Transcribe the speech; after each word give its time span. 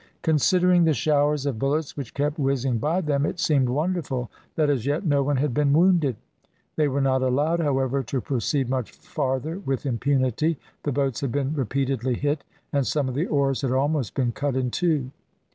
Considering 0.23 0.83
the 0.83 0.95
showers 0.95 1.45
of 1.45 1.59
bullets 1.59 1.95
which 1.95 2.15
kept 2.15 2.39
whizzing 2.39 2.79
by 2.79 3.01
them, 3.01 3.23
it 3.23 3.39
seemed 3.39 3.69
wonderful 3.69 4.31
that 4.55 4.67
as 4.67 4.87
yet 4.87 5.05
no 5.05 5.21
one 5.21 5.37
had 5.37 5.53
been 5.53 5.71
wounded. 5.73 6.15
They 6.75 6.87
were 6.87 7.01
not 7.01 7.21
allowed, 7.21 7.59
however, 7.59 8.01
to 8.01 8.19
proceed 8.19 8.67
much 8.67 8.89
farther 8.93 9.59
with 9.59 9.85
impunity. 9.85 10.57
The 10.81 10.91
boats 10.91 11.21
had 11.21 11.31
been 11.31 11.53
repeatedly 11.53 12.15
hit, 12.15 12.43
and 12.73 12.87
some 12.87 13.07
of 13.09 13.13
the 13.13 13.27
oars 13.27 13.61
had 13.61 13.69
almost 13.73 14.15
been 14.15 14.31
cut 14.31 14.55
in 14.55 14.71
two. 14.71 15.11